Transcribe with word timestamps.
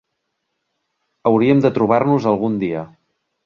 Hauríem 1.31 1.63
de 1.67 1.73
trobar-nos 1.77 2.29
algun 2.33 2.61
dia. 2.67 2.87